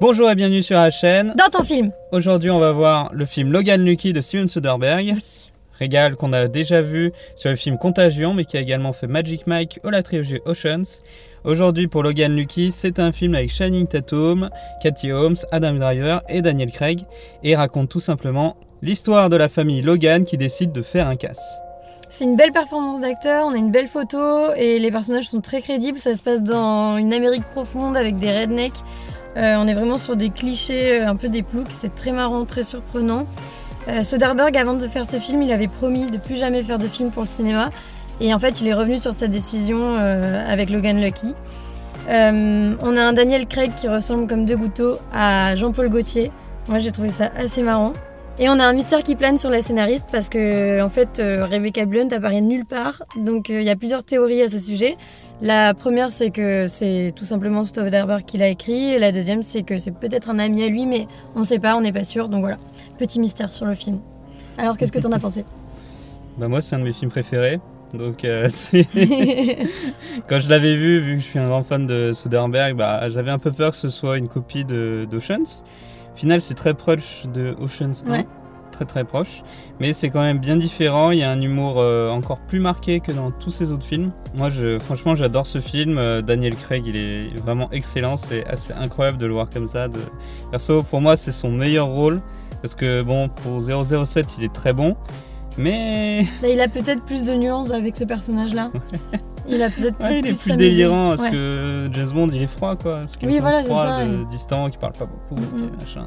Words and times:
Bonjour 0.00 0.28
et 0.28 0.34
bienvenue 0.34 0.62
sur 0.64 0.76
la 0.76 0.90
chaîne. 0.90 1.34
Dans 1.38 1.56
ton 1.56 1.62
film 1.62 1.92
Aujourd'hui, 2.10 2.50
on 2.50 2.58
va 2.58 2.72
voir 2.72 3.10
le 3.14 3.24
film 3.26 3.52
Logan 3.52 3.84
Lucky 3.84 4.12
de 4.12 4.20
Steven 4.20 4.48
Soderbergh. 4.48 5.14
Régal 5.78 6.16
qu'on 6.16 6.32
a 6.32 6.48
déjà 6.48 6.82
vu 6.82 7.12
sur 7.36 7.50
le 7.50 7.56
film 7.56 7.78
Contagion, 7.78 8.34
mais 8.34 8.44
qui 8.44 8.56
a 8.56 8.60
également 8.60 8.92
fait 8.92 9.06
Magic 9.06 9.46
Mike 9.46 9.78
ou 9.84 9.90
la 9.90 10.02
trilogie 10.02 10.40
Oceans. 10.46 11.00
Aujourd'hui, 11.44 11.86
pour 11.86 12.02
Logan 12.02 12.34
Lucky, 12.34 12.72
c'est 12.72 12.98
un 12.98 13.12
film 13.12 13.36
avec 13.36 13.50
Shining 13.50 13.86
Tatum, 13.86 14.50
Cathy 14.82 15.12
Holmes, 15.12 15.36
Adam 15.52 15.74
Driver 15.74 16.22
et 16.28 16.42
Daniel 16.42 16.72
Craig, 16.72 17.02
et 17.44 17.54
raconte 17.54 17.88
tout 17.88 18.00
simplement 18.00 18.56
l'histoire 18.82 19.30
de 19.30 19.36
la 19.36 19.48
famille 19.48 19.80
Logan 19.80 20.24
qui 20.24 20.36
décide 20.36 20.72
de 20.72 20.82
faire 20.82 21.06
un 21.06 21.14
casse. 21.16 21.60
C'est 22.08 22.24
une 22.24 22.36
belle 22.36 22.52
performance 22.52 23.00
d'acteur, 23.00 23.46
on 23.46 23.52
a 23.52 23.56
une 23.56 23.70
belle 23.70 23.88
photo 23.88 24.52
et 24.54 24.78
les 24.78 24.90
personnages 24.90 25.28
sont 25.28 25.40
très 25.40 25.60
crédibles. 25.60 25.98
Ça 25.98 26.14
se 26.14 26.22
passe 26.22 26.42
dans 26.42 26.96
une 26.96 27.12
Amérique 27.12 27.44
profonde 27.50 27.96
avec 27.96 28.18
des 28.18 28.30
rednecks. 28.30 28.82
Euh, 29.36 29.56
on 29.58 29.66
est 29.66 29.74
vraiment 29.74 29.96
sur 29.96 30.16
des 30.16 30.30
clichés, 30.30 31.00
euh, 31.00 31.08
un 31.08 31.16
peu 31.16 31.28
des. 31.28 31.44
C'est 31.68 31.94
très 31.94 32.12
marrant, 32.12 32.44
très 32.44 32.62
surprenant. 32.62 33.26
Euh, 33.88 34.02
Soderbergh, 34.02 34.56
avant 34.56 34.74
de 34.74 34.86
faire 34.86 35.06
ce 35.06 35.18
film, 35.18 35.42
il 35.42 35.52
avait 35.52 35.68
promis 35.68 36.10
de 36.10 36.18
plus 36.18 36.36
jamais 36.36 36.62
faire 36.62 36.78
de 36.78 36.88
film 36.88 37.10
pour 37.10 37.22
le 37.22 37.28
cinéma. 37.28 37.70
Et 38.20 38.32
en 38.32 38.38
fait, 38.38 38.60
il 38.60 38.68
est 38.68 38.74
revenu 38.74 38.98
sur 38.98 39.12
sa 39.12 39.26
décision 39.26 39.78
euh, 39.80 40.42
avec 40.46 40.70
Logan 40.70 41.00
Lucky. 41.00 41.34
Euh, 42.08 42.74
on 42.80 42.96
a 42.96 43.02
un 43.02 43.12
Daniel 43.12 43.46
Craig 43.46 43.74
qui 43.74 43.88
ressemble 43.88 44.26
comme 44.26 44.44
deux 44.44 44.56
gouttes 44.56 45.00
à 45.12 45.56
Jean-Paul 45.56 45.88
Gaultier. 45.88 46.30
Moi, 46.68 46.78
j'ai 46.78 46.92
trouvé 46.92 47.10
ça 47.10 47.30
assez 47.36 47.62
marrant. 47.62 47.92
Et 48.38 48.48
on 48.48 48.58
a 48.58 48.64
un 48.64 48.72
mystère 48.72 49.04
qui 49.04 49.14
plane 49.14 49.38
sur 49.38 49.48
la 49.48 49.62
scénariste 49.62 50.08
parce 50.10 50.28
que 50.28 50.82
en 50.82 50.88
fait 50.88 51.20
euh, 51.20 51.46
Rebecca 51.46 51.84
Blunt 51.86 52.08
apparaît 52.10 52.40
nulle 52.40 52.64
part. 52.64 53.00
Donc 53.16 53.48
euh, 53.48 53.60
il 53.60 53.66
y 53.66 53.70
a 53.70 53.76
plusieurs 53.76 54.02
théories 54.02 54.42
à 54.42 54.48
ce 54.48 54.58
sujet. 54.58 54.96
La 55.40 55.74
première 55.74 56.10
c'est 56.10 56.30
que 56.30 56.66
c'est 56.66 57.12
tout 57.14 57.24
simplement 57.24 57.64
Soderbergh 57.64 58.24
qui 58.24 58.38
l'a 58.38 58.48
écrit 58.48 58.92
et 58.94 58.98
la 58.98 59.12
deuxième 59.12 59.42
c'est 59.42 59.62
que 59.62 59.78
c'est 59.78 59.90
peut-être 59.90 60.30
un 60.30 60.38
ami 60.38 60.62
à 60.62 60.68
lui 60.68 60.86
mais 60.86 61.06
on 61.34 61.40
ne 61.40 61.44
sait 61.44 61.58
pas, 61.58 61.76
on 61.76 61.80
n'est 61.80 61.92
pas 61.92 62.04
sûr. 62.04 62.28
Donc 62.28 62.40
voilà, 62.40 62.56
petit 62.98 63.20
mystère 63.20 63.52
sur 63.52 63.66
le 63.66 63.74
film. 63.74 64.00
Alors 64.58 64.76
qu'est-ce 64.76 64.92
que 64.92 64.98
t'en 65.00 65.12
as 65.12 65.18
pensé? 65.18 65.44
Bah 66.36 66.48
moi, 66.48 66.60
c'est 66.60 66.74
un 66.74 66.80
de 66.80 66.84
mes 66.84 66.92
films 66.92 67.12
préférés. 67.12 67.60
Donc, 67.92 68.24
euh, 68.24 68.48
quand 70.28 70.40
je 70.40 70.50
l'avais 70.50 70.74
vu, 70.76 70.98
vu 70.98 71.14
que 71.14 71.20
je 71.20 71.24
suis 71.26 71.38
un 71.38 71.46
grand 71.46 71.62
fan 71.62 71.86
de 71.86 72.12
Soderbergh, 72.12 72.76
bah, 72.76 73.08
j'avais 73.08 73.30
un 73.30 73.38
peu 73.38 73.52
peur 73.52 73.70
que 73.70 73.76
ce 73.76 73.88
soit 73.88 74.18
une 74.18 74.26
copie 74.26 74.64
de- 74.64 75.06
d'Oceans. 75.08 75.62
Au 76.12 76.16
final, 76.16 76.40
c'est 76.42 76.54
très 76.54 76.74
proche 76.74 77.26
de 77.32 77.54
Oceans 77.60 78.02
1. 78.04 78.10
Ouais. 78.10 78.26
Très 78.74 78.84
très 78.86 79.04
proche. 79.04 79.42
Mais 79.78 79.92
c'est 79.92 80.10
quand 80.10 80.20
même 80.20 80.38
bien 80.38 80.56
différent. 80.56 81.12
Il 81.12 81.18
y 81.18 81.22
a 81.22 81.30
un 81.30 81.40
humour 81.40 81.74
euh, 81.78 82.10
encore 82.10 82.40
plus 82.40 82.58
marqué 82.58 82.98
que 82.98 83.12
dans 83.12 83.30
tous 83.30 83.52
ces 83.52 83.70
autres 83.70 83.84
films. 83.86 84.10
Moi, 84.34 84.50
je, 84.50 84.80
franchement, 84.80 85.14
j'adore 85.14 85.46
ce 85.46 85.60
film. 85.60 85.96
Euh, 85.96 86.22
Daniel 86.22 86.56
Craig, 86.56 86.82
il 86.84 86.96
est 86.96 87.36
vraiment 87.44 87.70
excellent. 87.70 88.16
C'est 88.16 88.44
assez 88.48 88.72
incroyable 88.72 89.16
de 89.18 89.26
le 89.26 89.32
voir 89.34 89.48
comme 89.48 89.68
ça. 89.68 89.86
De... 89.86 90.00
Perso, 90.50 90.82
pour 90.82 91.00
moi, 91.00 91.16
c'est 91.16 91.30
son 91.30 91.50
meilleur 91.52 91.86
rôle. 91.86 92.20
Parce 92.62 92.74
que, 92.74 93.02
bon, 93.02 93.28
pour 93.28 93.60
007, 93.62 94.38
il 94.38 94.44
est 94.44 94.52
très 94.52 94.72
bon. 94.72 94.96
Mais 95.56 96.22
Là, 96.42 96.48
il 96.52 96.60
a 96.60 96.66
peut-être 96.66 97.04
plus 97.04 97.24
de 97.24 97.34
nuances 97.34 97.70
avec 97.70 97.94
ce 97.94 98.02
personnage-là. 98.02 98.72
Il 99.48 99.62
a 99.62 99.70
peut-être 99.70 100.00
Ouais, 100.00 100.18
il 100.18 100.26
est 100.26 100.30
plus 100.30 100.42
plus 100.42 100.56
délirant 100.56 101.10
parce 101.10 101.22
Ouais. 101.22 101.30
que 101.30 101.88
James 101.92 102.10
Bond 102.12 102.28
il 102.32 102.42
est 102.42 102.46
froid 102.48 102.74
quoi. 102.76 103.02
C'est 103.06 103.24
Oui, 103.26 103.38
voilà, 103.40 103.62
c'est 103.62 103.68
ça, 103.72 104.04
de- 104.06 104.22
et- 104.22 104.24
distant, 104.24 104.68
qui 104.70 104.78
parle 104.78 104.94
pas 104.94 105.04
beaucoup, 105.06 105.36
machin. 105.78 106.06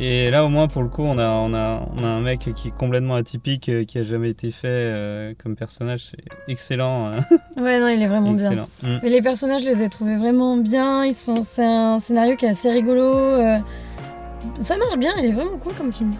Et 0.00 0.30
là 0.30 0.44
au 0.44 0.48
moins 0.48 0.66
pour 0.68 0.82
le 0.82 0.88
coup 0.88 1.02
on 1.02 1.18
a, 1.18 1.28
on 1.28 1.54
a, 1.54 1.86
on 1.96 2.02
a 2.02 2.08
un 2.08 2.20
mec 2.20 2.40
qui 2.54 2.68
est 2.68 2.76
complètement 2.76 3.14
atypique, 3.14 3.68
euh, 3.68 3.84
qui 3.84 3.98
a 3.98 4.02
jamais 4.04 4.30
été 4.30 4.50
fait 4.50 4.66
euh, 4.68 5.34
comme 5.42 5.54
personnage, 5.54 6.10
c'est 6.10 6.24
excellent. 6.48 7.08
euh, 7.12 7.20
Ouais, 7.56 7.78
non, 7.78 7.88
il 7.88 8.02
est 8.02 8.06
vraiment 8.08 8.32
bien. 8.32 8.52
Mm. 8.82 8.98
Mais 9.02 9.10
les 9.10 9.22
personnages, 9.22 9.62
je 9.62 9.66
les 9.68 9.82
ai 9.82 9.88
trouvés 9.88 10.16
vraiment 10.16 10.56
bien. 10.56 11.04
Ils 11.04 11.14
sont, 11.14 11.42
c'est 11.42 11.64
un 11.64 11.98
scénario 11.98 12.34
qui 12.36 12.46
est 12.46 12.50
assez 12.50 12.70
rigolo. 12.70 13.02
euh, 13.14 13.58
Ça 14.58 14.76
marche 14.76 14.96
bien, 14.98 15.12
il 15.18 15.26
est 15.26 15.32
vraiment 15.32 15.58
cool 15.58 15.74
comme 15.74 15.92
film. 15.92 16.12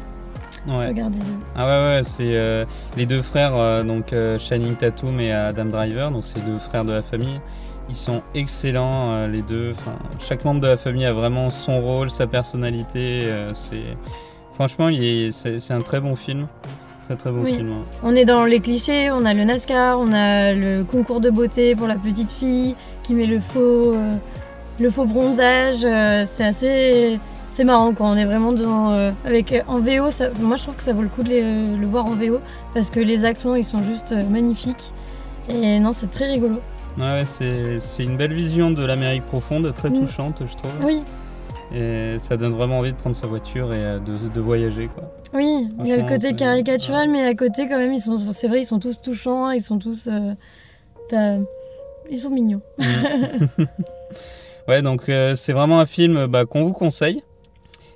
Ouais. 0.69 0.89
Regardez-le. 0.89 1.25
Ah 1.57 1.65
ouais 1.67 1.97
ouais 1.97 2.03
c'est 2.05 2.37
euh, 2.37 2.65
les 2.97 3.05
deux 3.07 3.23
frères 3.23 3.57
euh, 3.57 3.83
donc 3.83 4.13
euh, 4.13 4.39
Channing 4.39 4.77
Tatum 4.77 5.19
et 5.19 5.33
Adam 5.33 5.65
Driver 5.65 6.11
donc 6.13 6.25
c'est 6.25 6.45
deux 6.45 6.59
frères 6.59 6.85
de 6.85 6.93
la 6.93 7.03
famille. 7.03 7.41
Ils 7.89 7.97
sont 7.97 8.23
excellents 8.35 9.13
euh, 9.13 9.27
les 9.29 9.43
deux. 9.43 9.71
Enfin, 9.73 9.95
chaque 10.19 10.45
membre 10.45 10.61
de 10.61 10.67
la 10.69 10.77
famille 10.77 11.05
a 11.05 11.13
vraiment 11.13 11.51
son 11.51 11.81
rôle, 11.81 12.11
sa 12.11 12.27
personnalité. 12.27 13.23
euh, 13.25 13.53
c'est 13.55 13.97
franchement 14.55 14.89
c'est 15.31 15.73
un 15.73 15.81
très 15.83 16.01
bon 16.01 16.15
film, 16.15 16.47
très 17.05 17.17
très 17.17 17.31
bon 17.31 17.43
Oui. 17.43 17.55
film. 17.57 17.73
hein. 17.73 17.85
On 18.03 18.15
est 18.15 18.25
dans 18.25 18.45
les 18.45 18.61
clichés, 18.61 19.11
on 19.11 19.25
a 19.25 19.35
le 19.35 19.45
NASCAR, 19.45 19.99
on 19.99 20.13
a 20.13 20.53
le 20.53 20.85
concours 20.85 21.21
de 21.21 21.31
beauté 21.31 21.75
pour 21.75 21.87
la 21.87 21.97
petite 21.97 22.31
fille 22.31 22.77
qui 23.03 23.15
met 23.15 23.27
le 23.27 23.41
faux, 23.41 23.95
euh, 23.95 24.17
le 24.81 24.91
faux 24.91 25.05
bronzage. 25.07 25.79
c'est 26.27 26.45
assez. 26.45 27.19
C'est 27.51 27.65
marrant 27.65 27.93
quoi, 27.93 28.07
on 28.07 28.17
est 28.17 28.25
vraiment 28.25 28.53
dans. 28.53 29.13
avec, 29.27 29.55
en 29.69 29.79
VO, 29.81 30.11
ça- 30.11 30.31
moi 30.41 30.57
je 30.57 30.63
trouve 30.63 30.77
que 30.77 30.83
ça 30.83 30.95
vaut 30.95 31.03
le 31.03 31.09
coup 31.09 31.23
de 31.23 31.29
les- 31.29 31.77
le 31.77 31.87
voir 31.87 32.07
en 32.07 32.13
VO 32.15 32.41
parce 32.73 32.91
que 32.91 33.01
les 33.01 33.27
accents 33.27 33.55
ils 33.57 33.65
sont 33.65 33.83
juste 33.83 34.15
magnifiques. 34.31 34.95
Et 35.51 35.79
non, 35.79 35.93
c'est 35.93 36.11
très 36.11 36.27
rigolo. 36.31 36.61
Ouais, 36.99 37.25
c'est 37.25 37.81
c'est 37.81 38.05
une 38.05 38.17
belle 38.17 38.35
vision 38.35 38.71
de 38.71 38.85
l'Amérique 38.85 39.25
profonde, 39.25 39.73
très 39.75 39.91
Mm. 39.91 40.01
touchante, 40.01 40.43
je 40.47 40.55
trouve. 40.57 40.71
Oui, 40.85 41.03
Et 41.75 42.17
ça 42.19 42.37
donne 42.37 42.53
vraiment 42.53 42.79
envie 42.79 42.93
de 42.93 42.97
prendre 42.99 43.17
sa 43.17 43.27
voiture 43.27 43.73
et 43.73 43.79
euh, 43.83 43.99
de, 43.99 44.29
de 44.29 44.41
voyager, 44.41 44.89
quoi. 44.89 45.05
Oui, 45.33 45.69
il 45.81 45.87
y 45.87 45.93
a 45.93 45.97
le 45.97 46.07
côté 46.07 46.35
caricatural, 46.35 47.09
mais 47.09 47.25
à 47.25 47.35
côté 47.35 47.67
quand 47.67 47.79
même, 47.79 47.95
ils 47.95 48.01
sont, 48.01 48.17
c'est 48.31 48.47
vrai, 48.49 48.61
ils 48.61 48.67
sont 48.67 48.79
tous 48.79 49.01
touchants, 49.01 49.51
ils 49.51 49.63
sont 49.63 49.79
tous, 49.79 50.07
euh, 50.09 51.39
ils 52.11 52.19
sont 52.19 52.31
mignons. 52.31 52.61
Ouais, 54.69 54.81
donc 54.81 55.09
euh, 55.09 55.35
c'est 55.35 55.53
vraiment 55.53 55.81
un 55.81 55.87
film 55.87 56.27
bah, 56.27 56.45
qu'on 56.47 56.63
vous 56.63 56.73
conseille. 56.73 57.21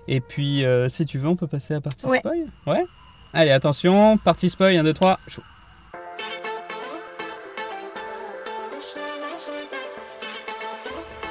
Et 0.08 0.20
puis, 0.20 0.64
euh, 0.64 0.88
si 0.88 1.06
tu 1.06 1.16
veux, 1.18 1.28
on 1.28 1.36
peut 1.36 1.46
passer 1.46 1.74
à 1.74 1.76
la 1.76 1.80
partie 1.80 2.06
Ouais. 2.06 2.18
spoil 2.18 2.46
Ouais 2.66 2.84
Allez, 3.32 3.50
attention, 3.52 4.16
partie 4.18 4.50
spoil, 4.50 4.74
1, 4.76 4.82
2, 4.82 4.92
3, 4.92 5.18
chaud. 5.28 5.42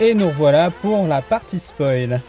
Et 0.02 0.14
nous 0.14 0.28
revoilà 0.28 0.72
pour 0.72 1.08
la 1.08 1.22
partie 1.22 1.60
spoil. 1.60 2.22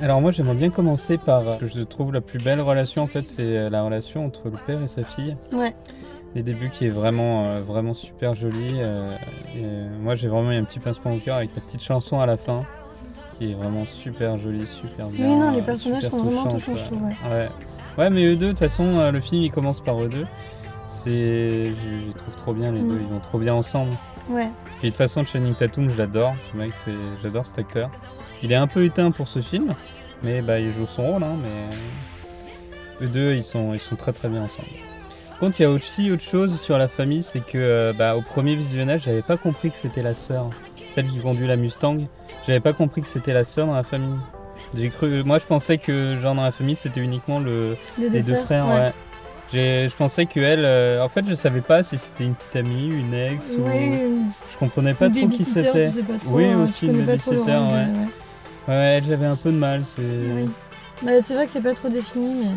Alors 0.00 0.20
moi 0.20 0.32
j'aimerais 0.32 0.54
bien 0.54 0.70
commencer 0.70 1.18
par 1.18 1.46
ce 1.46 1.56
que 1.56 1.66
je 1.66 1.82
trouve 1.82 2.12
la 2.12 2.20
plus 2.22 2.38
belle 2.38 2.60
relation 2.62 3.02
en 3.02 3.06
fait 3.06 3.26
c'est 3.26 3.42
euh, 3.58 3.70
la 3.70 3.82
relation 3.82 4.24
entre 4.24 4.46
le 4.48 4.56
père 4.66 4.82
et 4.82 4.88
sa 4.88 5.04
fille. 5.04 5.34
Ouais, 5.52 5.72
Des 6.34 6.42
débuts 6.42 6.70
qui 6.70 6.86
est 6.86 6.90
vraiment 6.90 7.44
euh, 7.44 7.60
vraiment 7.60 7.92
super 7.94 8.34
joli. 8.34 8.78
euh, 8.78 9.14
et, 9.54 9.62
moi 10.02 10.14
j'ai 10.14 10.28
vraiment 10.28 10.50
eu 10.50 10.56
un 10.56 10.64
petit 10.64 10.78
pincement 10.80 11.12
au 11.12 11.18
cœur 11.18 11.36
avec 11.36 11.50
la 11.54 11.60
petite 11.60 11.82
chanson 11.82 12.20
à 12.20 12.26
la 12.26 12.36
fin 12.38 12.64
qui 13.36 13.52
est 13.52 13.54
vraiment 13.54 13.84
super 13.84 14.36
jolie, 14.38 14.66
super 14.66 15.06
bien. 15.08 15.26
oui, 15.26 15.36
non, 15.36 15.50
les 15.50 15.60
euh, 15.60 15.62
personnages 15.62 16.02
sont 16.04 16.18
vraiment 16.18 16.46
touchants, 16.48 16.76
je 16.76 16.84
trouve. 16.84 17.02
Ouais. 17.02 17.16
Ouais. 17.30 17.48
Ouais, 17.98 18.10
mais 18.10 18.24
eux 18.24 18.36
deux, 18.36 18.46
de 18.46 18.50
toute 18.52 18.58
façon, 18.60 19.10
le 19.10 19.20
film 19.20 19.42
il 19.42 19.50
commence 19.50 19.80
par 19.82 20.02
eux 20.02 20.08
deux. 20.08 20.26
C'est, 20.86 21.10
je, 21.66 21.72
je 21.72 22.06
les 22.08 22.12
trouve 22.14 22.34
trop 22.36 22.52
bien 22.54 22.72
les 22.72 22.80
Mm. 22.80 22.88
deux, 22.88 22.98
ils 23.00 23.12
vont 23.12 23.20
trop 23.20 23.38
bien 23.38 23.54
ensemble. 23.54 23.92
Ouais. 24.30 24.50
Puis 24.78 24.88
de 24.88 24.88
toute 24.88 24.96
façon, 24.96 25.24
Channing 25.24 25.54
Tatum, 25.54 25.90
je 25.90 25.96
l'adore. 25.96 26.34
Ce 26.50 26.56
mec, 26.56 26.72
c'est, 26.84 26.92
j'adore 27.22 27.46
cet 27.46 27.58
acteur. 27.58 27.90
Il 28.42 28.52
est 28.52 28.56
un 28.56 28.66
peu 28.66 28.84
éteint 28.84 29.10
pour 29.10 29.28
ce 29.28 29.40
film, 29.40 29.74
mais 30.22 30.42
bah 30.42 30.58
il 30.58 30.70
joue 30.70 30.86
son 30.86 31.06
rôle. 31.12 31.22
Hein, 31.22 31.36
mais 31.40 33.04
eux 33.06 33.08
deux, 33.08 33.34
ils 33.34 33.44
sont, 33.44 33.74
ils 33.74 33.80
sont 33.80 33.96
très 33.96 34.12
très 34.12 34.28
bien 34.28 34.42
ensemble. 34.42 34.68
Par 35.30 35.38
contre, 35.38 35.60
il 35.60 35.62
y 35.62 35.66
a 35.66 35.70
aussi 35.70 36.10
autre 36.10 36.22
chose 36.22 36.60
sur 36.60 36.78
la 36.78 36.88
famille, 36.88 37.22
c'est 37.22 37.44
que 37.44 37.58
euh, 37.58 37.92
bah, 37.92 38.16
au 38.16 38.22
premier 38.22 38.54
visionnage, 38.54 39.02
j'avais 39.04 39.22
pas 39.22 39.36
compris 39.36 39.70
que 39.70 39.76
c'était 39.76 40.02
la 40.02 40.14
sœur, 40.14 40.50
celle 40.90 41.08
qui 41.08 41.18
conduit 41.20 41.46
la 41.46 41.56
Mustang. 41.56 42.06
J'avais 42.46 42.60
pas 42.60 42.72
compris 42.72 43.00
que 43.00 43.08
c'était 43.08 43.32
la 43.32 43.44
sœur 43.44 43.66
dans 43.66 43.74
la 43.74 43.82
famille. 43.82 44.18
J'ai 44.74 44.88
cru, 44.88 45.22
moi 45.24 45.38
je 45.38 45.46
pensais 45.46 45.78
que 45.78 46.16
genre 46.16 46.34
dans 46.34 46.44
la 46.44 46.52
famille 46.52 46.76
c'était 46.76 47.00
uniquement 47.00 47.40
le, 47.40 47.76
les 47.98 48.22
deux 48.22 48.36
frères. 48.36 48.68
Ouais. 48.68 48.92
Je 49.52 49.96
pensais 49.96 50.26
que 50.26 50.40
elle, 50.40 50.64
euh, 50.64 51.04
en 51.04 51.08
fait, 51.08 51.24
je 51.28 51.34
savais 51.34 51.60
pas 51.60 51.82
si 51.82 51.98
c'était 51.98 52.24
une 52.24 52.34
petite 52.34 52.56
amie, 52.56 52.86
une 52.86 53.12
ex 53.14 53.46
ou. 53.58 53.62
Oui, 53.66 53.84
une, 53.86 54.28
Je 54.50 54.56
comprenais 54.56 54.94
pas 54.94 55.06
une 55.06 55.12
trop 55.12 55.28
qui 55.28 55.44
c'était. 55.44 55.86
tu 55.88 55.90
sais 55.96 56.02
pas 56.02 56.18
trop, 56.18 56.30
Oui, 56.36 56.46
hein, 56.46 56.62
aussi 56.64 56.80
tu 56.80 56.86
une 56.86 56.92
trop 56.92 57.06
babysitter, 57.06 57.36
de- 57.36 57.50
ouais. 57.50 57.72
ouais. 57.72 58.08
Ouais, 58.68 58.74
elle, 58.96 59.04
j'avais 59.04 59.26
un 59.26 59.36
peu 59.36 59.50
de 59.50 59.56
mal. 59.58 59.82
C'est 59.86 60.02
Oui. 60.02 60.50
Bah, 61.02 61.12
c'est 61.20 61.34
vrai 61.34 61.44
que 61.46 61.50
c'est 61.50 61.60
pas 61.62 61.74
trop 61.74 61.88
défini, 61.88 62.34
mais. 62.44 62.50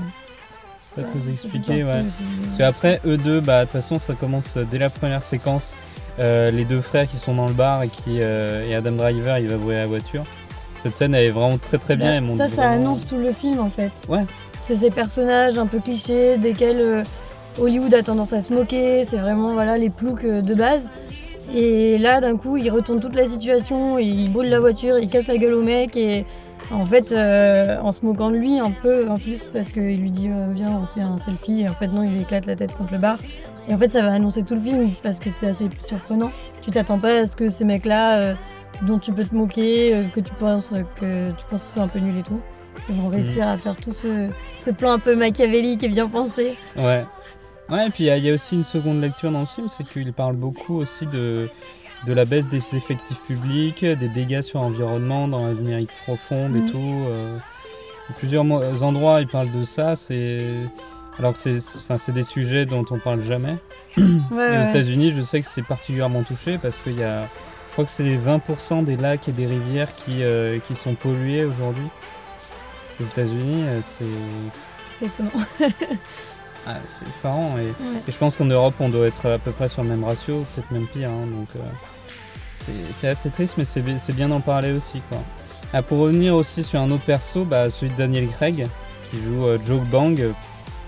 Pas 0.95 1.01
ça- 1.01 1.19
fait 1.19 1.29
expliqué, 1.31 1.83
ouais. 1.83 2.03
aussi 2.07 2.23
Parce 2.43 2.57
qu'après, 2.57 3.01
eux 3.05 3.17
deux, 3.17 3.41
bah, 3.41 3.61
de 3.61 3.63
toute 3.65 3.71
façon, 3.73 3.99
ça 3.99 4.13
commence 4.13 4.55
dès 4.57 4.77
la 4.77 4.89
première 4.89 5.23
séquence. 5.23 5.75
Euh, 6.19 6.49
les 6.51 6.63
deux 6.63 6.79
frères 6.79 7.07
qui 7.07 7.17
sont 7.17 7.33
dans 7.35 7.47
le 7.47 7.53
bar 7.53 7.83
et 7.83 7.89
qui 7.89 8.21
euh, 8.21 8.65
et 8.65 8.73
Adam 8.75 8.93
Driver, 8.93 9.37
il 9.39 9.49
va 9.49 9.57
brûler 9.57 9.79
la 9.79 9.87
voiture. 9.87 10.23
Cette 10.85 10.97
scène, 10.97 11.15
elle 11.15 11.23
est 11.25 11.31
vraiment 11.31 11.57
très 11.57 11.79
très 11.79 11.95
bien. 11.95 12.21
Bah, 12.21 12.27
ça, 12.37 12.47
ça 12.47 12.67
vraiment- 12.67 12.75
annonce 12.89 13.05
tout 13.07 13.17
le 13.17 13.31
film 13.31 13.59
en 13.59 13.71
fait. 13.71 14.05
Ouais. 14.07 14.23
C'est 14.55 14.75
ces 14.75 14.91
personnages 14.91 15.57
un 15.57 15.65
peu 15.65 15.79
clichés 15.79 16.37
desquels 16.37 16.79
euh, 16.79 17.03
Hollywood 17.59 17.91
a 17.95 18.03
tendance 18.03 18.33
à 18.33 18.41
se 18.41 18.53
moquer. 18.53 19.03
C'est 19.03 19.17
vraiment 19.17 19.53
voilà 19.53 19.79
les 19.79 19.89
ploucs 19.89 20.23
euh, 20.25 20.41
de 20.43 20.53
base. 20.53 20.91
Et 21.55 21.97
là, 21.97 22.21
d'un 22.21 22.37
coup, 22.37 22.57
il 22.57 22.69
retourne 22.69 22.99
toute 22.99 23.15
la 23.15 23.25
situation, 23.25 23.97
il 23.97 24.31
brûle 24.31 24.49
la 24.49 24.59
voiture, 24.59 24.99
il 24.99 25.09
casse 25.09 25.25
la 25.25 25.37
gueule 25.37 25.55
au 25.55 25.63
mec 25.63 25.97
et 25.97 26.23
en 26.71 26.85
fait, 26.85 27.11
euh, 27.13 27.79
en 27.81 27.91
se 27.91 28.05
moquant 28.05 28.29
de 28.29 28.35
lui 28.35 28.59
un 28.59 28.69
peu 28.71 29.09
en 29.09 29.15
plus 29.17 29.47
parce 29.51 29.71
qu'il 29.71 29.99
lui 29.99 30.11
dit 30.11 30.27
euh, 30.29 30.47
viens 30.53 30.71
on 30.83 30.85
fait 30.85 31.03
un 31.03 31.17
selfie 31.17 31.61
et 31.61 31.69
en 31.69 31.73
fait 31.73 31.87
non 31.87 32.03
il 32.03 32.11
lui 32.11 32.21
éclate 32.21 32.45
la 32.47 32.55
tête 32.55 32.73
contre 32.73 32.93
le 32.93 32.97
bar 32.99 33.17
et 33.69 33.73
en 33.75 33.77
fait 33.77 33.91
ça 33.91 34.01
va 34.01 34.13
annoncer 34.13 34.41
tout 34.41 34.55
le 34.55 34.59
film 34.61 34.89
parce 35.03 35.19
que 35.19 35.29
c'est 35.31 35.47
assez 35.47 35.67
surprenant. 35.79 36.31
Tu 36.61 36.69
t'attends 36.69 36.99
pas 36.99 37.21
à 37.21 37.25
ce 37.25 37.35
que 37.35 37.49
ces 37.49 37.65
mecs 37.65 37.85
là 37.87 38.35
dont 38.83 38.99
tu 38.99 39.11
peux 39.13 39.23
te 39.25 39.33
moquer, 39.35 39.95
euh, 39.95 40.03
que 40.05 40.19
tu 40.19 40.33
penses 40.33 40.73
que 40.99 41.31
tu 41.31 41.45
penses 41.49 41.63
que 41.63 41.69
c'est 41.69 41.79
un 41.79 41.87
peu 41.87 41.99
nul 41.99 42.17
et 42.17 42.23
tout. 42.23 42.41
Ils 42.89 42.95
vont 42.95 43.07
réussir 43.09 43.47
à 43.47 43.57
faire 43.57 43.75
tout 43.77 43.91
ce, 43.93 44.29
ce 44.57 44.69
plan 44.69 44.91
un 44.91 44.99
peu 44.99 45.15
machiavélique 45.15 45.83
et 45.83 45.89
bien 45.89 46.07
pensé. 46.07 46.55
Ouais. 46.77 47.05
Ouais, 47.69 47.87
et 47.87 47.89
puis 47.89 48.03
il 48.03 48.07
y, 48.07 48.09
a- 48.11 48.17
il 48.17 48.25
y 48.25 48.29
a 48.29 48.33
aussi 48.33 48.55
une 48.55 48.63
seconde 48.63 49.01
lecture 49.01 49.31
dans 49.31 49.39
le 49.39 49.45
film, 49.47 49.67
c'est 49.69 49.83
qu'il 49.87 50.13
parle 50.13 50.35
beaucoup 50.35 50.75
aussi 50.77 51.07
de, 51.07 51.49
de 52.05 52.13
la 52.13 52.25
baisse 52.25 52.47
des 52.47 52.57
effectifs 52.75 53.21
publics, 53.25 53.83
des 53.83 54.09
dégâts 54.09 54.41
sur 54.41 54.61
l'environnement 54.61 55.27
dans 55.27 55.47
la 55.47 55.53
numérique 55.53 55.89
profonde 56.05 56.51
Mhm. 56.51 56.67
et 56.67 56.71
tout. 56.71 57.03
euh. 57.07 57.37
Plusieurs 58.19 58.45
endroits, 58.83 59.21
il 59.21 59.27
parle 59.27 59.51
de 59.51 59.63
ça. 59.65 59.95
C'est 59.95 60.41
alors 61.17 61.33
que 61.33 61.39
c'est 61.39 61.57
enfin, 61.79 61.97
c'est 61.97 62.11
des 62.11 62.23
sujets 62.23 62.65
dont 62.67 62.85
on 62.91 62.99
parle 62.99 63.23
jamais. 63.23 63.55
Ouais, 63.97 64.03
Les 64.31 64.35
ouais. 64.37 64.69
États-Unis, 64.69 65.13
je 65.15 65.21
sais 65.21 65.41
que 65.41 65.47
c'est 65.47 65.63
particulièrement 65.63 66.21
touché 66.21 66.59
parce 66.59 66.81
qu'il 66.81 66.99
y 66.99 67.03
a, 67.03 67.27
crois 67.75 67.85
que 67.85 67.91
c'est 67.91 68.17
20% 68.17 68.83
des 68.83 68.95
lacs 68.97 69.27
et 69.27 69.31
des 69.31 69.45
rivières 69.45 69.93
qui, 69.95 70.23
euh, 70.23 70.59
qui 70.59 70.75
sont 70.75 70.95
pollués 70.95 71.43
aujourd'hui. 71.45 71.87
Aux 72.99 73.03
États-Unis, 73.03 73.63
euh, 73.67 73.79
c'est 73.81 74.05
C'est 74.99 75.05
étonnant. 75.07 75.31
ah, 76.67 76.75
c'est 76.87 77.05
effarant. 77.07 77.55
Et, 77.57 77.61
Ouais. 77.61 78.01
et 78.07 78.11
je 78.11 78.17
pense 78.17 78.35
qu'en 78.35 78.45
Europe, 78.45 78.75
on 78.79 78.89
doit 78.89 79.07
être 79.07 79.29
à 79.29 79.37
peu 79.39 79.51
près 79.51 79.67
sur 79.69 79.83
le 79.83 79.89
même 79.89 80.03
ratio, 80.03 80.45
peut-être 80.55 80.71
même 80.71 80.87
pire. 80.87 81.09
hein, 81.09 81.27
donc 81.27 81.47
euh, 81.57 81.59
c'est- 82.93 83.07
assez 83.07 83.29
triste, 83.29 83.55
mais 83.57 83.65
c'est 83.65 83.81
bi- 83.81 83.99
c'est 83.99 84.13
bien 84.15 84.29
d'en 84.29 84.39
parler 84.39 84.71
aussi. 84.71 85.01
Quoi. 85.09 85.19
Ah, 85.73 85.81
pour 85.81 85.99
revenir 85.99 86.33
aussi 86.35 86.63
sur 86.63 86.79
un 86.79 86.89
autre 86.91 87.03
perso, 87.03 87.43
bah, 87.43 87.69
celui 87.69 87.91
de 87.91 87.97
Daniel 87.97 88.27
Craig, 88.29 88.67
qui 89.11 89.17
joue 89.17 89.45
euh, 89.45 89.57
Joe 89.67 89.81
Bang. 89.81 90.33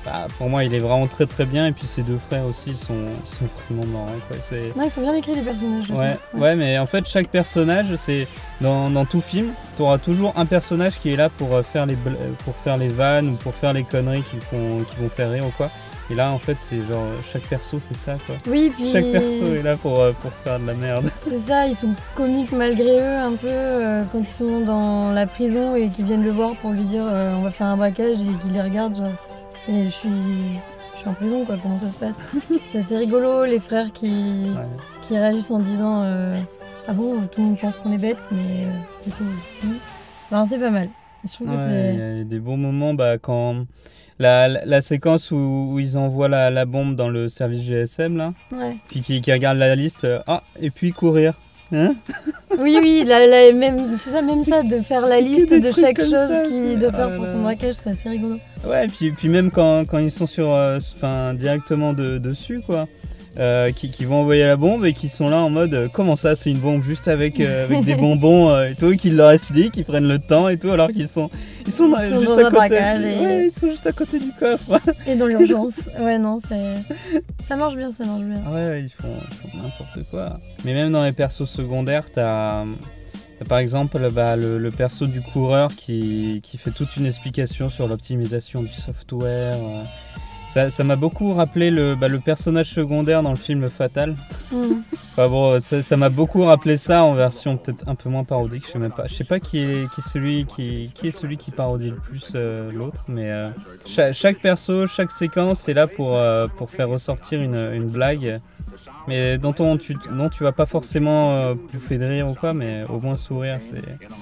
Bah, 0.07 0.27
pour 0.37 0.49
moi, 0.49 0.63
il 0.63 0.73
est 0.73 0.79
vraiment 0.79 1.07
très 1.07 1.25
très 1.25 1.45
bien. 1.45 1.67
Et 1.67 1.71
puis 1.73 1.85
ses 1.85 2.01
deux 2.01 2.17
frères 2.17 2.45
aussi, 2.45 2.69
ils 2.71 2.77
sont, 2.77 2.93
ils 2.93 3.29
sont 3.29 3.45
vraiment 3.65 3.85
marrants. 3.87 4.15
Quoi. 4.27 4.37
Non, 4.75 4.83
ils 4.83 4.89
sont 4.89 5.01
bien 5.01 5.13
écrits 5.13 5.35
les 5.35 5.41
personnages. 5.41 5.91
Ouais, 5.91 6.17
ouais, 6.33 6.55
mais 6.55 6.77
en 6.79 6.85
fait, 6.85 7.05
chaque 7.07 7.27
personnage, 7.27 7.93
c'est 7.97 8.27
dans, 8.61 8.89
dans 8.89 9.05
tout 9.05 9.21
film, 9.21 9.51
tu 9.75 9.81
auras 9.81 9.97
toujours 9.97 10.33
un 10.37 10.45
personnage 10.45 10.99
qui 10.99 11.11
est 11.11 11.17
là 11.17 11.29
pour 11.29 11.53
euh, 11.53 11.63
faire 11.63 11.85
les 11.85 11.97
pour 12.45 12.55
faire 12.55 12.77
les 12.77 12.87
vannes 12.87 13.29
ou 13.29 13.33
pour 13.33 13.53
faire 13.53 13.73
les 13.73 13.83
conneries 13.83 14.23
qui 14.23 14.37
font 14.37 14.83
qui 14.89 14.95
vont 15.01 15.09
faire 15.09 15.31
rire 15.31 15.45
ou 15.45 15.51
quoi. 15.51 15.69
Et 16.09 16.15
là, 16.15 16.31
en 16.31 16.37
fait, 16.37 16.55
c'est 16.57 16.77
genre 16.87 17.05
chaque 17.23 17.43
perso, 17.43 17.79
c'est 17.81 17.97
ça 17.97 18.15
quoi. 18.25 18.35
Oui, 18.47 18.71
puis 18.73 18.91
Chaque 18.93 19.11
perso 19.11 19.45
est 19.55 19.61
là 19.61 19.75
pour 19.75 19.99
euh, 19.99 20.13
pour 20.21 20.31
faire 20.31 20.57
de 20.59 20.67
la 20.67 20.73
merde. 20.73 21.11
c'est 21.17 21.37
ça, 21.37 21.67
ils 21.67 21.75
sont 21.75 21.93
comiques 22.15 22.53
malgré 22.53 22.99
eux 22.99 23.17
un 23.17 23.33
peu 23.33 23.47
euh, 23.49 24.03
quand 24.11 24.19
ils 24.19 24.27
sont 24.27 24.61
dans 24.61 25.11
la 25.11 25.27
prison 25.27 25.75
et 25.75 25.89
qu'ils 25.89 26.05
viennent 26.05 26.23
le 26.23 26.31
voir 26.31 26.55
pour 26.55 26.71
lui 26.71 26.85
dire 26.85 27.03
euh, 27.05 27.33
on 27.35 27.41
va 27.41 27.51
faire 27.51 27.67
un 27.67 27.75
braquage 27.77 28.21
et 28.21 28.41
qu'ils 28.41 28.53
les 28.53 28.61
regardent 28.61 28.95
genre 28.95 29.11
et 29.69 29.85
je 29.85 29.89
suis 29.89 30.09
je 30.95 30.99
suis 31.01 31.09
en 31.09 31.13
prison 31.13 31.45
quoi, 31.45 31.57
comment 31.61 31.77
ça 31.77 31.91
se 31.91 31.97
passe? 31.97 32.23
C'est 32.65 32.79
assez 32.79 32.97
rigolo 32.97 33.45
les 33.45 33.59
frères 33.59 33.91
qui 33.91 34.51
Ouais. 34.55 34.65
qui 35.07 35.17
réagissent 35.17 35.51
en 35.51 35.59
disant 35.59 36.03
euh, 36.03 36.35
ah 36.87 36.93
bon 36.93 37.21
tout 37.31 37.41
le 37.41 37.47
monde 37.47 37.59
pense 37.59 37.79
qu'on 37.79 37.91
est 37.91 37.97
bête 37.97 38.27
mais 38.31 38.65
euh, 38.65 39.05
du 39.05 39.11
coup 39.11 39.23
oui. 39.63 39.77
Ben, 40.31 40.43
c'est 40.45 40.57
pas 40.59 40.69
mal. 40.71 40.89
Je 41.23 41.33
trouve 41.33 41.47
que 41.49 41.55
c'est 41.55 41.93
il 41.93 42.17
y 42.17 42.21
a 42.21 42.23
des 42.25 42.39
bons 42.39 42.57
moments 42.57 42.93
bah, 42.93 43.17
quand 43.17 43.65
la, 44.19 44.47
la, 44.47 44.65
la 44.65 44.81
séquence 44.81 45.31
où, 45.31 45.35
où 45.71 45.79
ils 45.79 45.97
envoient 45.97 46.27
la, 46.29 46.49
la 46.49 46.65
bombe 46.65 46.95
dans 46.95 47.07
le 47.09 47.29
service 47.29 47.61
GSM 47.61 48.17
là, 48.17 48.33
ouais. 48.51 48.75
puis 48.87 49.01
qui, 49.01 49.21
qui 49.21 49.31
regardent 49.31 49.59
la 49.59 49.75
liste, 49.75 50.03
euh, 50.05 50.19
ah 50.27 50.43
et 50.59 50.69
puis 50.71 50.91
courir. 50.91 51.33
Hein 51.73 51.95
Oui, 52.59 52.77
oui, 52.81 53.03
la- 53.05 53.27
la- 53.27 53.51
même, 53.51 53.95
c'est 53.95 54.09
ça, 54.11 54.21
même 54.21 54.41
ça, 54.43 54.63
de 54.63 54.75
faire 54.75 55.01
la 55.01 55.19
liste 55.19 55.53
de 55.53 55.67
chaque 55.71 55.99
chose 55.99 56.41
qu'il 56.47 56.77
doit 56.79 56.91
faire 56.93 57.09
oh 57.13 57.17
pour 57.17 57.25
son 57.25 57.41
braquage, 57.41 57.75
c'est 57.75 57.89
assez 57.89 58.07
rigolo. 58.09 58.37
Ouais, 58.65 58.85
et 58.85 58.87
puis, 58.87 59.11
puis 59.11 59.27
même 59.27 59.51
quand, 59.51 59.83
quand 59.85 59.97
ils 59.97 60.11
sont 60.11 60.27
sur, 60.27 60.53
euh, 60.53 60.79
directement 61.33 61.91
de- 61.93 62.17
dessus, 62.19 62.61
quoi, 62.65 62.87
euh, 63.39 63.71
qui, 63.71 63.91
qui 63.91 64.03
vont 64.05 64.21
envoyer 64.21 64.45
la 64.45 64.55
bombe 64.57 64.85
et 64.85 64.93
qui 64.93 65.09
sont 65.09 65.29
là 65.29 65.37
en 65.37 65.49
mode 65.49 65.73
euh, 65.73 65.87
comment 65.91 66.15
ça, 66.15 66.35
c'est 66.35 66.49
une 66.49 66.57
bombe 66.59 66.83
juste 66.83 67.07
avec, 67.07 67.39
euh, 67.39 67.65
avec 67.65 67.83
des 67.85 67.95
bonbons 68.05 68.49
et 68.63 68.73
tout, 68.75 68.95
qu'ils 68.95 69.15
leur 69.15 69.31
expliquent, 69.31 69.73
qu'ils 69.73 69.85
prennent 69.85 70.07
le 70.07 70.17
temps 70.19 70.49
et 70.49 70.57
tout, 70.57 70.71
alors 70.71 70.89
qu'ils 70.89 71.07
sont, 71.07 71.29
ils 71.65 71.71
sont, 71.71 71.87
Ils 72.01 72.07
sont 72.09 72.19
juste 72.19 72.37
à 72.39 72.49
côté. 72.49 72.75
et- 72.75 73.19
Ouais, 73.25 73.45
ils 73.45 73.51
sont 73.51 73.67
juste 73.69 73.85
à 73.87 73.91
côté 73.91 74.19
du 74.19 74.31
coffre. 74.39 74.79
Et 75.05 75.15
dans 75.15 75.27
l'urgence, 75.27 75.89
ouais, 75.99 76.17
non. 76.19 76.39
Ça 76.39 77.55
marche 77.55 77.75
bien, 77.75 77.91
ça 77.91 78.05
marche 78.05 78.21
bien. 78.23 78.41
Ouais, 78.51 78.81
ils 78.83 78.89
font, 78.89 79.13
n'importe 79.61 80.09
quoi. 80.09 80.39
Mais 80.65 80.73
même 80.73 80.91
dans 80.91 81.03
les 81.03 81.11
persos 81.11 81.45
secondaires, 81.49 82.05
t'as. 82.11 82.63
t'as 83.37 83.45
par 83.47 83.59
exemple 83.59 83.99
bah, 84.11 84.35
le, 84.35 84.57
le 84.57 84.71
perso 84.71 85.05
du 85.05 85.21
coureur 85.21 85.69
qui, 85.75 86.39
qui 86.43 86.57
fait 86.57 86.71
toute 86.71 86.97
une 86.97 87.05
explication 87.05 87.69
sur 87.69 87.87
l'optimisation 87.87 88.63
du 88.63 88.71
software. 88.73 89.57
Ça 90.47 90.83
m'a 90.83 90.95
beaucoup 90.95 91.33
rappelé 91.33 91.69
le, 91.71 91.95
bah, 91.95 92.07
le 92.07 92.19
personnage 92.19 92.71
secondaire 92.71 93.21
dans 93.21 93.29
le 93.31 93.35
film 93.37 93.69
Fatal. 93.69 94.15
Mm. 94.51 94.57
Enfin 95.11 95.27
bon, 95.29 95.59
ça 95.61 95.97
m'a 95.97 96.09
beaucoup 96.09 96.43
rappelé 96.45 96.77
ça 96.77 97.03
en 97.03 97.13
version 97.13 97.57
peut-être 97.57 97.83
un 97.87 97.95
peu 97.95 98.07
moins 98.09 98.23
parodique. 98.23 98.63
Je 98.65 98.71
sais 98.71 98.79
même 98.79 98.91
pas. 98.91 99.07
Je 99.07 99.13
sais 99.13 99.23
pas 99.23 99.39
qui 99.39 99.59
est, 99.59 99.89
qui 99.91 100.01
est 100.01 100.07
celui 100.09 100.45
qui, 100.45 100.91
qui 100.93 101.07
est 101.07 101.11
celui 101.11 101.37
qui 101.37 101.51
parodie 101.51 101.89
le 101.89 101.95
plus 101.97 102.31
euh, 102.35 102.71
l'autre, 102.71 103.03
mais 103.07 103.29
euh, 103.31 103.49
cha- 103.85 104.13
chaque 104.13 104.39
perso, 104.39 104.87
chaque 104.87 105.11
séquence 105.11 105.67
est 105.69 105.73
là 105.73 105.85
pour, 105.87 106.15
euh, 106.15 106.47
pour 106.47 106.69
faire 106.69 106.89
ressortir 106.89 107.41
une, 107.41 107.55
une 107.73 107.87
blague, 107.89 108.39
mais 109.07 109.37
dont, 109.37 109.55
on, 109.59 109.77
tu, 109.77 109.95
dont 110.15 110.29
tu 110.29 110.43
vas 110.43 110.51
pas 110.53 110.65
forcément 110.65 111.55
pouffer 111.71 111.97
de 111.97 112.05
rire 112.05 112.29
ou 112.29 112.35
quoi, 112.35 112.53
mais 112.53 112.83
au 112.89 112.99
moins 112.99 113.17
sourire. 113.17 113.57
C'est 113.59 113.81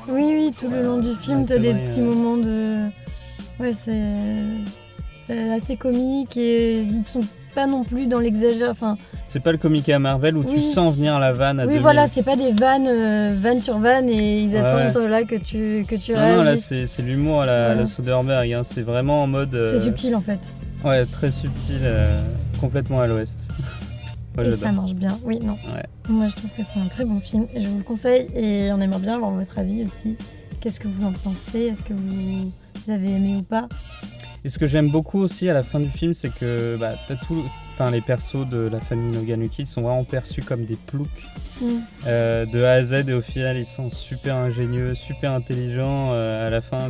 Oui, 0.10 0.24
oui, 0.34 0.54
tout 0.58 0.70
le 0.70 0.82
long 0.82 1.00
du 1.00 1.14
film, 1.14 1.42
Ouais, 1.42 1.46
t'as 1.48 1.60
des 1.60 1.74
petits 1.74 2.02
moments 2.02 2.38
de. 2.38 2.86
Ouais, 3.60 3.74
c'est. 3.74 4.02
C'est 5.26 5.52
assez 5.52 5.76
comique 5.76 6.38
et 6.38 6.80
ils 6.82 7.06
sont 7.06 7.22
pas 7.56 7.66
non 7.68 7.84
plus 7.84 8.08
dans 8.08 8.20
l'exagère. 8.20 8.70
Enfin, 8.70 8.98
c'est 9.28 9.40
pas 9.40 9.52
le 9.52 9.58
comique 9.58 9.90
à 9.90 9.98
Marvel 9.98 10.38
où 10.38 10.44
tu 10.44 10.62
sens 10.62 10.94
venir 10.96 11.20
la 11.20 11.34
vanne 11.34 11.60
à 11.60 11.64
oui, 11.64 11.70
2000. 11.70 11.82
voilà, 11.82 12.06
c'est 12.06 12.22
pas 12.24 12.36
des 12.36 12.52
vannes, 12.52 12.88
euh, 12.88 13.34
vannes 13.36 13.62
sur 13.62 13.80
vannes 13.80 14.10
et 14.10 14.42
ils 14.42 14.52
Ouais, 14.52 14.60
attendent 14.60 15.10
là 15.10 15.24
que 15.24 15.36
tu, 15.36 15.86
que 15.88 15.96
tu 15.96 16.14
Non, 16.14 16.38
non, 16.38 16.44
là 16.44 16.58
c'est 16.58 16.86
c'est 16.86 17.02
l'humour 17.02 17.42
à 17.42 17.46
la. 17.46 17.86
Soderbergh, 17.86 18.54
hein. 18.54 18.62
c'est 18.64 18.82
vraiment 18.82 19.24
en 19.24 19.28
mode. 19.28 19.56
euh, 19.56 19.72
C'est 19.72 19.84
subtil 19.86 20.16
en 20.16 20.22
fait. 20.22 20.56
Ouais, 20.84 21.06
très 21.06 21.32
subtil, 21.32 21.80
euh, 21.82 22.22
complètement 22.60 23.02
à 23.02 23.08
l'ouest. 23.08 23.40
Moi, 24.36 24.46
et 24.46 24.52
ça 24.52 24.72
marche 24.74 24.94
bien, 24.94 25.18
oui, 25.24 25.40
non. 25.42 25.54
Ouais. 25.54 25.86
Moi 26.10 26.28
je 26.28 26.36
trouve 26.36 26.52
que 26.52 26.62
c'est 26.62 26.78
un 26.80 26.88
très 26.88 27.06
bon 27.06 27.20
film 27.22 27.48
et 27.56 27.62
je 27.62 27.68
vous 27.70 27.78
le 27.78 27.84
conseille 27.86 28.28
et 28.36 28.70
on 28.74 28.80
aimerait 28.82 29.00
bien 29.00 29.16
avoir 29.16 29.32
votre 29.32 29.58
avis 29.58 29.82
aussi. 29.84 30.18
Qu'est-ce 30.60 30.80
que 30.80 30.88
vous 30.90 31.06
en 31.06 31.14
pensez? 31.14 31.62
Est-ce 31.68 31.86
que 31.86 31.94
vous, 31.94 32.52
vous 32.86 32.92
avez 32.92 33.12
aimé 33.12 33.36
ou 33.38 33.44
pas? 33.44 33.68
Et 34.46 34.50
ce 34.50 34.60
que 34.60 34.68
j'aime 34.68 34.90
beaucoup 34.90 35.20
aussi 35.20 35.50
à 35.50 35.54
la 35.54 35.64
fin 35.64 35.80
du 35.80 35.90
film, 35.90 36.14
c'est 36.14 36.30
que 36.34 36.78
bah, 36.80 36.94
t'as 37.08 37.16
tout, 37.16 37.44
enfin 37.74 37.90
les 37.90 38.00
persos 38.02 38.48
de 38.48 38.70
la 38.72 38.80
famille 38.80 39.12
Noganuki 39.18 39.66
sont 39.66 39.82
vraiment 39.82 40.04
perçus 40.04 40.42
comme 40.44 40.66
des 40.66 40.78
ploucs 40.78 41.08
Mm. 41.62 41.66
euh, 42.08 42.46
de 42.46 42.64
A 42.64 42.72
à 42.74 42.84
Z 42.84 43.06
et 43.08 43.14
au 43.14 43.22
final 43.22 43.58
ils 43.58 43.66
sont 43.66 43.90
super 43.90 44.36
ingénieux, 44.36 44.94
super 44.94 45.32
intelligents. 45.32 46.10
euh, 46.12 46.46
à 46.48 46.50
la 46.50 46.62
fin, 46.62 46.90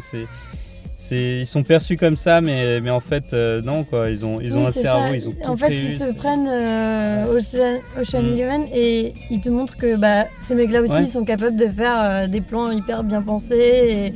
c'est, 0.98 1.40
ils 1.40 1.46
sont 1.46 1.62
perçus 1.64 1.98
comme 1.98 2.18
ça, 2.18 2.42
mais, 2.42 2.82
mais 2.82 2.90
en 2.90 3.00
fait 3.00 3.32
euh, 3.34 3.62
non 3.62 3.84
quoi. 3.84 4.10
Ils 4.10 4.26
ont, 4.26 4.42
ils 4.42 4.58
ont 4.58 4.62
Oui, 4.62 4.68
un 4.68 4.72
cerveau, 4.72 5.08
ça. 5.10 5.16
ils 5.16 5.30
ont 5.30 5.34
tout 5.34 5.50
En 5.50 5.56
fait, 5.56 5.68
prévu, 5.68 5.94
ils 5.94 6.00
te 6.00 6.14
prennent 6.16 6.48
euh, 6.48 7.38
Ocean, 7.38 7.80
Ocean 8.02 8.24
Mm. 8.24 8.28
Eleven 8.28 8.62
et 8.74 9.14
ils 9.30 9.40
te 9.40 9.50
montrent 9.50 9.78
que 9.78 9.96
bah, 9.98 10.26
ces 10.42 10.56
mecs-là 10.56 10.82
aussi 10.82 10.94
Ouais. 10.94 11.04
ils 11.04 11.08
sont 11.08 11.24
capables 11.26 11.56
de 11.58 11.68
faire 11.70 12.02
euh, 12.02 12.28
des 12.28 12.42
plans 12.42 12.72
hyper 12.72 13.04
bien 13.04 13.22
pensés. 13.22 14.14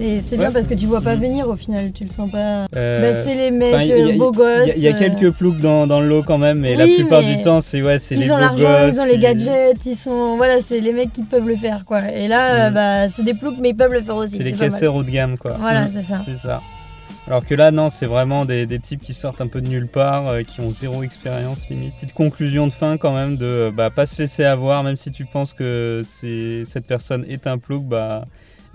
Et, 0.00 0.20
c'est 0.20 0.36
bien 0.36 0.50
parce 0.50 0.66
que 0.66 0.74
tu 0.74 0.86
vois 0.86 1.00
pas 1.00 1.14
Mm. 1.16 1.20
venir 1.20 1.48
au 1.48 1.56
final, 1.56 1.92
tu 1.92 2.04
le 2.04 2.10
sens 2.10 2.30
pas. 2.30 2.66
Euh, 2.76 3.00
Bah, 3.12 3.22
c'est 3.22 3.34
les 3.34 3.50
mecs 3.50 3.72
y 3.72 3.74
a- 3.76 3.82
il 3.82 3.88
y 3.88 4.10
a- 4.10 4.14
euh, 4.14 4.18
beaux 4.18 4.32
gosses. 4.32 4.76
il 4.76 4.82
y, 4.82 4.88
a 4.88 4.94
euh, 4.94 4.98
quelques 4.98 5.30
ploucs 5.30 5.58
dans, 5.58 5.86
dans 5.86 6.00
le 6.00 6.08
lot 6.08 6.22
quand 6.24 6.38
même, 6.38 6.58
mais 6.60 6.74
la 6.74 6.86
plupart 6.86 7.22
mais 7.22 7.36
du 7.36 7.42
temps, 7.42 7.60
c'est 7.60 7.80
ouais, 7.82 7.98
c'est 7.98 8.16
les 8.16 8.26
Ils 8.26 8.32
ont 8.32 8.36
beaux 8.36 8.40
l'argent, 8.40 8.86
gosses 8.86 8.96
ils 8.96 9.00
ont 9.00 9.04
les 9.04 9.18
gadgets, 9.18 9.86
ils 9.86 9.94
sont 9.94 10.36
voilà, 10.36 10.60
c'est 10.60 10.80
les 10.80 10.92
mecs 10.92 11.12
qui 11.12 11.22
peuvent 11.22 11.46
le 11.46 11.56
faire 11.56 11.84
quoi. 11.84 12.00
Et 12.12 12.26
là, 12.28 12.66
euh, 12.66 12.70
Mm. 12.70 12.74
bah 12.74 13.08
c'est 13.08 13.22
des 13.24 13.34
ploucs 13.34 13.56
mais 13.60 13.70
ils 13.70 13.76
peuvent 13.76 13.92
le 13.92 14.02
faire 14.02 14.16
aussi. 14.16 14.38
C'est 14.42 14.50
mal. 14.50 14.58
casseurs 14.70 14.94
haut 14.96 15.02
de 15.04 15.10
gamme 15.10 15.38
quoi. 15.38 15.52
Voilà, 15.60 15.82
Mm. 15.84 15.90
c'est 15.94 16.02
ça. 16.02 16.20
C'est 16.24 16.36
ça. 16.36 16.60
Alors 17.26 17.42
que 17.46 17.54
là, 17.54 17.70
non, 17.70 17.88
c'est 17.88 18.04
vraiment 18.04 18.44
des, 18.44 18.66
des 18.66 18.78
types 18.78 19.00
qui 19.00 19.14
sortent 19.14 19.40
un 19.40 19.46
peu 19.46 19.62
de 19.62 19.68
nulle 19.68 19.86
part, 19.88 20.28
euh, 20.28 20.42
qui 20.42 20.60
ont 20.60 20.70
zéro 20.72 21.02
expérience 21.02 21.68
limite. 21.70 21.94
Petite 21.94 22.12
conclusion 22.12 22.66
de 22.66 22.72
fin 22.72 22.98
quand 22.98 23.12
même 23.14 23.36
de 23.38 23.46
euh, 23.46 23.70
bah, 23.74 23.88
pas 23.88 24.04
se 24.04 24.20
laisser 24.20 24.44
avoir, 24.44 24.82
même 24.82 24.96
si 24.96 25.10
tu 25.10 25.24
penses 25.24 25.54
que 25.54 26.02
cette 26.04 26.86
personne 26.86 27.24
est 27.28 27.46
un 27.46 27.56
plouc, 27.56 27.84
bah, 27.84 28.26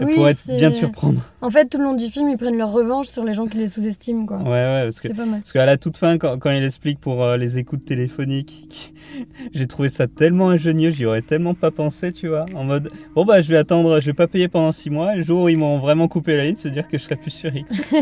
Oui, 0.05 0.15
pourrait 0.15 0.33
c'est- 0.33 0.57
bien 0.57 0.71
te 0.71 0.75
surprendre. 0.75 1.21
En 1.41 1.49
fait, 1.49 1.65
tout 1.67 1.77
le 1.77 1.83
long 1.85 1.93
du 1.93 2.07
film, 2.07 2.29
ils 2.29 2.37
prennent 2.37 2.57
leur 2.57 2.71
revanche 2.71 3.07
sur 3.07 3.23
les 3.23 3.33
gens 3.33 3.47
qui 3.47 3.57
les 3.57 3.67
sous-estiment 3.67 4.25
quoi. 4.25 4.37
Ouais, 4.37 4.49
ouais, 4.49 4.83
parce 4.85 4.99
que 4.99 5.07
C'est 5.09 5.13
pas 5.13 5.25
mal. 5.25 5.39
parce 5.41 5.51
qu'à 5.53 5.65
la 5.65 5.77
toute 5.77 5.97
fin, 5.97 6.17
quand, 6.17 6.37
quand 6.37 6.51
il 6.51 6.63
explique 6.63 6.99
pour 6.99 7.23
euh, 7.23 7.37
les 7.37 7.57
écoutes 7.57 7.85
téléphoniques, 7.85 8.93
j'ai 9.53 9.67
trouvé 9.67 9.89
ça 9.89 10.07
tellement 10.07 10.49
ingénieux, 10.49 10.91
j'y 10.91 11.05
aurais 11.05 11.21
tellement 11.21 11.53
pas 11.53 11.71
pensé, 11.71 12.11
tu 12.11 12.27
vois. 12.27 12.45
En 12.55 12.63
mode, 12.63 12.89
bon 13.15 13.25
bah 13.25 13.41
je 13.41 13.49
vais 13.49 13.57
attendre, 13.57 13.99
je 13.99 14.05
vais 14.07 14.13
pas 14.13 14.27
payer 14.27 14.47
pendant 14.47 14.71
6 14.71 14.89
mois, 14.89 15.15
le 15.15 15.23
jour 15.23 15.43
où 15.43 15.49
ils 15.49 15.57
m'ont 15.57 15.79
vraiment 15.79 16.07
coupé 16.07 16.35
la 16.37 16.45
ligne, 16.45 16.55
se 16.55 16.67
dire 16.67 16.87
que 16.87 16.97
je 16.97 17.03
serai 17.03 17.15
plus 17.15 17.31
sur 17.31 17.55
X. 17.55 17.69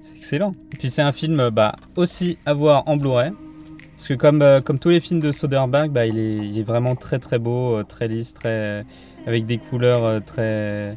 C'est 0.00 0.16
excellent. 0.16 0.52
Et 0.72 0.76
puis 0.76 0.90
c'est 0.90 1.00
un 1.02 1.12
film 1.12 1.48
bah, 1.50 1.74
aussi 1.96 2.36
à 2.44 2.52
voir 2.52 2.82
en 2.86 2.96
Blu-ray. 2.98 3.30
Parce 4.04 4.16
que 4.16 4.20
comme, 4.20 4.42
euh, 4.42 4.60
comme 4.60 4.78
tous 4.78 4.90
les 4.90 5.00
films 5.00 5.20
de 5.20 5.32
Soderbergh, 5.32 5.90
bah, 5.90 6.04
il, 6.04 6.18
est, 6.18 6.36
il 6.36 6.58
est 6.58 6.62
vraiment 6.62 6.94
très 6.94 7.18
très 7.18 7.38
beau, 7.38 7.78
euh, 7.78 7.84
très 7.84 8.06
lisse, 8.06 8.34
très, 8.34 8.84
avec 9.26 9.46
des 9.46 9.56
couleurs 9.56 10.04
euh, 10.04 10.20
très... 10.20 10.94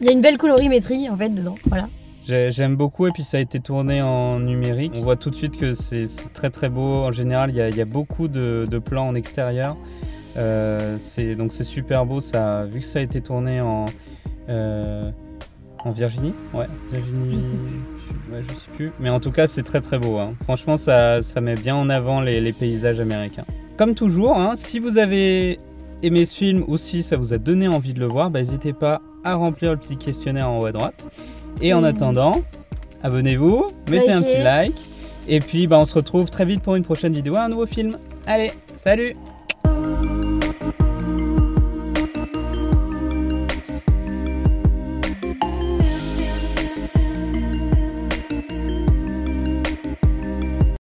Il 0.00 0.06
y 0.06 0.08
a 0.08 0.12
une 0.12 0.22
belle 0.22 0.38
colorimétrie 0.38 1.08
en 1.08 1.16
fait 1.16 1.28
dedans. 1.28 1.54
Voilà. 1.66 1.88
J'ai- 2.24 2.50
J'aime 2.50 2.74
beaucoup 2.74 3.06
et 3.06 3.12
puis 3.12 3.22
ça 3.22 3.36
a 3.36 3.40
été 3.40 3.60
tourné 3.60 4.02
en 4.02 4.40
numérique. 4.40 4.90
On 4.96 5.02
voit 5.02 5.14
tout 5.14 5.30
de 5.30 5.36
suite 5.36 5.56
que 5.56 5.72
c'est 5.72 6.08
très 6.34 6.50
très 6.50 6.68
beau. 6.68 7.04
En 7.04 7.12
général, 7.12 7.50
il 7.50 7.56
y 7.56 7.60
a, 7.60 7.68
il 7.68 7.76
y 7.76 7.80
a 7.80 7.84
beaucoup 7.84 8.26
de, 8.26 8.66
de 8.68 8.78
plans 8.80 9.06
en 9.06 9.14
extérieur. 9.14 9.76
Euh, 10.36 10.98
donc 11.36 11.52
c'est 11.52 11.62
super 11.62 12.06
beau. 12.06 12.20
Ça, 12.20 12.64
vu 12.64 12.80
que 12.80 12.86
ça 12.86 12.98
a 12.98 13.02
été 13.02 13.20
tourné 13.20 13.60
en 13.60 13.84
euh, 14.48 15.12
en 15.84 15.90
Virginie, 15.90 16.34
ouais, 16.54 16.66
Virginie. 16.92 17.28
Je 17.32 17.38
sais 17.38 17.54
je- 18.28 18.34
ouais, 18.34 18.42
je 18.42 18.48
sais 18.48 18.70
plus. 18.76 18.90
Mais 19.00 19.10
en 19.10 19.20
tout 19.20 19.30
cas, 19.30 19.46
c'est 19.48 19.62
très 19.62 19.80
très 19.80 19.98
beau. 19.98 20.18
hein. 20.18 20.30
Franchement, 20.42 20.76
ça, 20.76 21.22
ça 21.22 21.40
met 21.40 21.54
bien 21.54 21.76
en 21.76 21.88
avant 21.88 22.20
les, 22.20 22.40
les 22.40 22.52
paysages 22.52 23.00
américains. 23.00 23.44
Comme 23.76 23.94
toujours, 23.94 24.36
hein, 24.36 24.54
si 24.56 24.78
vous 24.80 24.98
avez 24.98 25.58
aimé 26.02 26.24
ce 26.26 26.36
film 26.36 26.64
ou 26.66 26.76
si 26.76 27.02
ça 27.02 27.16
vous 27.16 27.32
a 27.32 27.38
donné 27.38 27.68
envie 27.68 27.94
de 27.94 28.00
le 28.00 28.06
voir, 28.06 28.30
bah, 28.30 28.40
n'hésitez 28.40 28.72
pas 28.72 29.00
à 29.24 29.34
remplir 29.34 29.70
le 29.72 29.76
petit 29.76 29.96
questionnaire 29.96 30.48
en 30.48 30.58
haut 30.58 30.66
à 30.66 30.72
droite. 30.72 31.08
Et 31.60 31.72
en 31.74 31.82
attendant, 31.84 32.42
abonnez-vous, 33.02 33.70
mettez 33.90 34.12
un 34.12 34.22
petit 34.22 34.42
like. 34.42 34.88
Et 35.28 35.40
puis, 35.40 35.66
bah, 35.66 35.78
on 35.78 35.84
se 35.84 35.94
retrouve 35.94 36.30
très 36.30 36.44
vite 36.44 36.62
pour 36.62 36.74
une 36.76 36.84
prochaine 36.84 37.12
vidéo, 37.12 37.36
un 37.36 37.48
nouveau 37.48 37.66
film. 37.66 37.98
Allez, 38.26 38.50
salut 38.76 39.14